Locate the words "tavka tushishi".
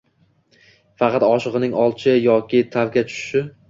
2.57-3.51